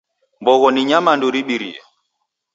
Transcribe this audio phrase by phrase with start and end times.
[0.41, 1.79] Mbogho ni nyamandu ribirie.